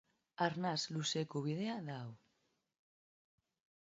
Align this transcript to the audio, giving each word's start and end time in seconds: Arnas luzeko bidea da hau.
Arnas 0.43 0.79
luzeko 0.95 1.43
bidea 1.47 1.75
da 1.89 1.97
hau. 2.05 2.09